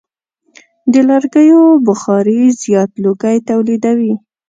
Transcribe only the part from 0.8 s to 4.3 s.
د لرګیو بخاري زیات لوګی تولیدوي.